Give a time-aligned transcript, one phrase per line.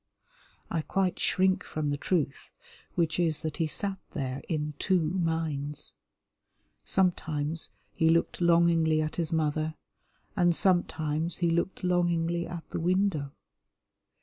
[0.71, 2.49] I quite shrink from the truth,
[2.95, 5.93] which is that he sat there in two minds.
[6.83, 9.75] Sometimes he looked longingly at his mother,
[10.35, 13.31] and sometimes he looked longingly at the window.